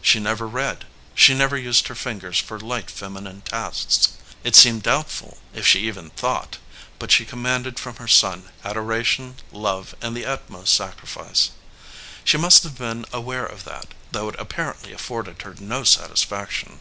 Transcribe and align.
She 0.00 0.20
never 0.20 0.46
read; 0.46 0.84
she 1.16 1.34
never 1.34 1.56
used 1.56 1.88
her 1.88 1.96
fingers 1.96 2.38
for 2.38 2.60
light 2.60 2.88
feminine 2.88 3.40
tasks. 3.40 4.10
It 4.44 4.54
seemed 4.54 4.84
doubt 4.84 5.10
ful 5.10 5.38
if 5.52 5.66
she 5.66 5.80
even 5.88 6.10
thought, 6.10 6.58
but 7.00 7.10
she 7.10 7.24
commanded 7.24 7.80
from 7.80 7.96
her 7.96 8.06
son 8.06 8.50
adoration, 8.64 9.34
love, 9.50 9.96
and 10.00 10.16
the 10.16 10.26
utmost 10.26 10.74
sacrifice. 10.74 11.50
She 12.22 12.36
must 12.36 12.62
have 12.62 12.78
been 12.78 13.04
aware 13.12 13.46
of 13.46 13.64
that, 13.64 13.94
though 14.12 14.28
it 14.28 14.38
appa 14.38 14.76
rently 14.78 14.92
afforded 14.94 15.42
her 15.42 15.56
no 15.58 15.82
satisfaction. 15.82 16.78